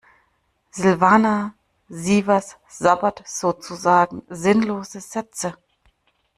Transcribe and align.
Silvana 0.71 1.53
Sievers 1.87 2.57
sabbelt 2.67 3.21
sozusagen 3.23 4.23
sinnlose 4.29 4.99
Sätze. 4.99 5.55